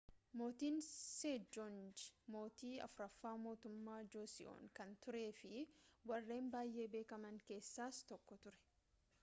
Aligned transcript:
mootin 0.39 0.77
seejoongii 0.85 2.05
mootii 2.35 2.71
afuraffaa 2.85 3.35
mootummaa 3.43 3.99
joosiyoon 4.15 4.71
kan 4.79 4.95
turee 5.07 5.29
fi 5.43 5.63
warreen 6.13 6.51
baayye 6.57 6.87
beekaman 6.97 7.37
keessaas 7.51 8.01
tokko 8.13 8.39
ture 8.47 8.61